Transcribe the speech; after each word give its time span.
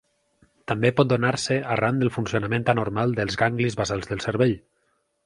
També 0.71 0.89
pot 0.99 1.11
donar-se 1.11 1.57
arran 1.75 2.01
del 2.03 2.11
funcionament 2.15 2.65
anormal 2.75 3.13
dels 3.21 3.39
ganglis 3.43 3.79
basals 3.83 4.11
del 4.15 4.25
cervell. 4.27 4.57